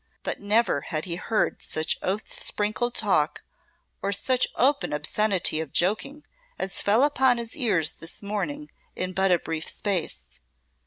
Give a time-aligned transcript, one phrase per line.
[0.23, 3.43] But never had he heard such oath sprinkled talk
[4.01, 6.23] or such open obscenity of joking
[6.57, 10.39] as fell upon his ears this morning in but a brief space.